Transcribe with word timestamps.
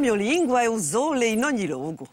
mia 0.00 0.14
lingua 0.14 0.62
il 0.62 0.80
sole 0.80 1.26
in 1.26 1.44
ogni 1.44 1.66
luogo. 1.66 2.06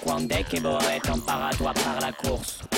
Quando 0.00 0.34
è 0.34 0.42
che 0.42 0.56
avete 0.56 1.10
imparato 1.12 1.68
a 1.68 1.72
fare 1.72 2.00
la 2.00 2.12
corsa? 2.12 2.68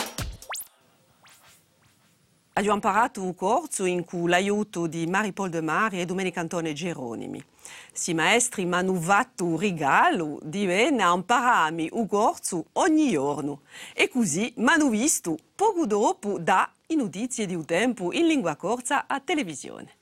Abbiamo 2.53 2.75
imparato 2.75 3.23
un 3.23 3.35
corso 3.35 3.87
in 3.87 4.05
cui 4.05 4.29
l'aiuto 4.29 4.87
di 4.87 5.07
Marie-Paul 5.07 5.49
De 5.49 5.63
Mari 5.63 6.01
e 6.03 6.05
Domenico 6.05 6.39
Antone 6.41 6.75
Geronimi. 6.75 7.43
Si 7.91 8.13
maestri 8.13 8.67
mi 8.67 8.75
hanno 8.75 8.93
fatto 8.95 9.47
un 9.47 9.59
regalo 9.59 10.39
di 10.43 10.67
venire 10.67 11.03
a 11.03 11.15
impararmi 11.15 11.89
un 11.93 12.07
corso 12.07 12.67
ogni 12.73 13.11
giorno. 13.11 13.63
E 13.95 14.11
così 14.11 14.53
mi 14.57 14.69
hanno 14.69 14.91
visto 14.91 15.39
poco 15.55 15.87
dopo 15.87 16.39
da 16.39 16.71
notizie 16.97 17.47
di 17.47 17.55
un 17.55 17.65
tempo 17.65 18.13
in 18.13 18.27
lingua 18.27 18.57
corsa 18.57 19.07
a 19.07 19.21
televisione. 19.21 19.97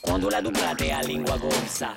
Quando 0.00 0.28
la 0.28 0.40
dublate 0.40 0.92
a 0.92 1.00
lingua 1.00 1.38
corsa? 1.38 1.94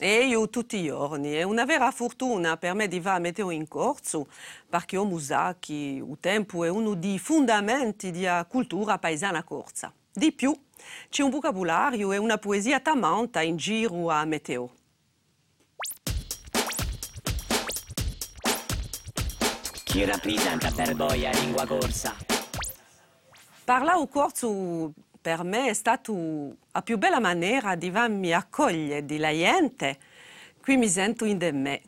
E 0.00 0.26
io 0.26 0.48
tutti 0.48 0.76
i 0.76 0.84
giorni. 0.84 1.32
È 1.32 1.42
una 1.42 1.64
vera 1.64 1.90
fortuna 1.90 2.56
per 2.56 2.74
me 2.74 2.86
di 2.86 3.00
fare 3.00 3.18
meteo 3.18 3.50
in 3.50 3.66
corso, 3.66 4.28
perché 4.68 4.96
ho 4.96 5.18
sa 5.18 5.56
che 5.58 5.72
il 5.72 6.16
tempo 6.20 6.62
è 6.62 6.68
uno 6.68 6.94
dei 6.94 7.18
fondamenti 7.18 8.12
della 8.12 8.44
cultura 8.48 8.98
paesana 8.98 9.42
corsa. 9.42 9.92
Di 10.12 10.30
più, 10.30 10.56
c'è 11.08 11.22
un 11.22 11.30
vocabolario 11.30 12.12
e 12.12 12.16
una 12.16 12.38
poesia 12.38 12.78
tamanta 12.78 13.40
in 13.42 13.56
giro 13.56 14.08
a 14.10 14.24
meteo. 14.24 14.77
Chi 19.98 20.04
rappresenta 20.04 20.70
per 20.70 20.94
voi 20.94 21.22
la 21.22 21.30
lingua 21.30 21.66
corsa? 21.66 22.14
Parlare 23.64 23.98
un 23.98 24.08
corso 24.08 24.92
per 25.20 25.42
me 25.42 25.70
è 25.70 25.72
stata 25.72 26.12
la 26.12 26.82
più 26.82 26.98
bella 26.98 27.18
maniera 27.18 27.74
di 27.74 27.90
farmi 27.90 28.32
accogliere 28.32 29.04
della 29.04 29.32
gente. 29.32 29.98
Qui 30.62 30.76
mi 30.76 30.86
sento 30.86 31.24
in 31.24 31.38
de 31.38 31.50
me. 31.50 31.82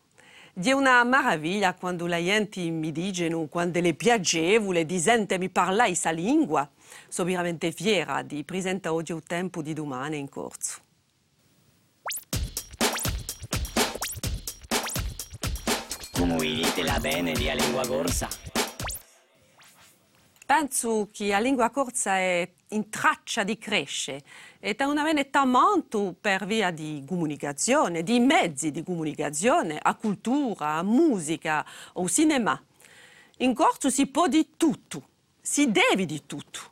È 0.61 0.72
una 0.72 1.05
meraviglia 1.05 1.72
quando 1.75 2.08
la 2.08 2.20
gente 2.20 2.69
mi 2.69 2.91
dicono 2.91 3.47
quando 3.47 3.78
è 3.78 3.94
piacevole 3.94 4.84
di 4.84 4.98
sentirmi 4.98 5.48
parlare 5.48 5.91
questa 5.91 6.11
lingua. 6.11 6.69
Sono 7.06 7.28
veramente 7.28 7.70
fiera 7.70 8.22
di 8.22 8.42
presentare 8.42 8.92
oggi 8.92 9.12
il 9.12 9.22
tempo 9.22 9.62
di 9.62 9.72
domani 9.72 10.19
in 10.19 10.28
corso. 10.28 10.81
Come 16.51 16.62
dite 16.62 16.83
la 16.83 16.98
bene 16.98 17.33
di 17.33 17.45
la 17.45 17.55
lingua 17.55 17.87
corsa? 17.87 18.29
Penso 20.45 21.09
che 21.12 21.29
la 21.29 21.39
lingua 21.39 21.70
corsa 21.70 22.17
è 22.17 22.51
in 22.70 22.91
traccia 22.91 23.45
di 23.45 23.56
crescere 23.56 24.23
e 24.59 24.75
è 24.75 24.83
una 24.83 25.05
bene 25.05 25.31
tanto 25.31 26.12
per 26.21 26.47
via 26.47 26.73
di 26.73 27.05
comunicazione, 27.06 28.03
di 28.03 28.19
mezzi 28.19 28.73
di 28.73 28.83
comunicazione, 28.83 29.78
a 29.81 29.95
cultura, 29.95 30.71
a 30.71 30.83
musica 30.83 31.65
o 31.93 32.09
cinema. 32.09 32.61
In 33.39 33.55
corso 33.55 33.89
si 33.89 34.09
può 34.09 34.27
di 34.27 34.48
tutto, 34.56 35.09
si 35.41 35.71
deve 35.71 36.05
di 36.05 36.27
tutto. 36.27 36.62